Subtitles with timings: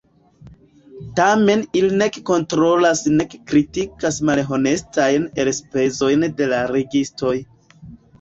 [1.17, 7.35] Tamen ili nek kontrolas nek kritikas malhonestajn elspezojn de la registoj.